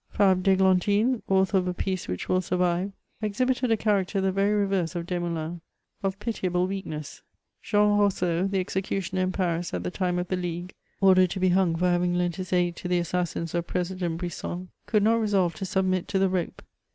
[0.09, 4.95] Fabre d'Eglantine, author of a peoe which will survive, exhibited a character the very reverse
[4.95, 5.61] of Desmoulins,—
[6.01, 7.21] of piti able weakness.
[7.61, 11.49] Jean Roseau, the executioner in Paris at the time ci the League, ordered to be
[11.49, 15.53] hung £ot having lent his aid to the assassins of President Brisson, could not resolve
[15.53, 16.63] to sub mit to the rope.